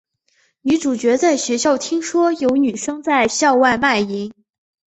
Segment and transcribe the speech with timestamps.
[0.61, 4.33] 女主角在学校听说有女生在校外卖淫。